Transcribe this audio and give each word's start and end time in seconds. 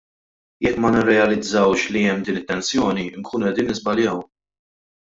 Jekk 0.63 0.77
ma 0.79 0.89
nirrealizzawx 0.91 1.81
li 1.93 2.01
hemm 2.07 2.19
din 2.25 2.39
it-tensjoni, 2.41 3.05
inkunu 3.17 3.43
qegħdin 3.47 3.67
niżbaljaw. 3.71 4.19